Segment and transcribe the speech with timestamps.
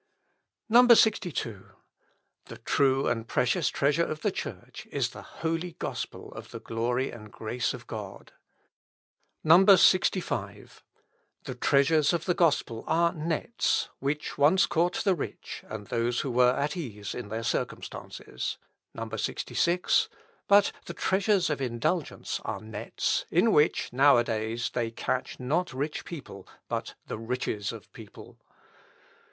[0.71, 1.63] 62.
[2.45, 7.11] "The true and precious treasure of the Church is the holy gospel of the glory
[7.11, 8.31] and grace of God.
[9.45, 10.83] 65.
[11.43, 16.31] "The treasures of the gospel are nets, which once caught the rich, and those who
[16.31, 18.57] were at ease in their circumstances:
[19.07, 20.09] 66.
[20.47, 25.71] "But the treasures of indulgence are nets, in which, now a days, they catch, not
[25.71, 28.39] rich people, but the riches of people.